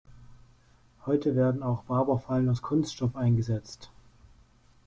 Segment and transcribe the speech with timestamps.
[1.05, 3.91] Heute werden auch Barber-Fallen aus Kunststoff eingesetzt.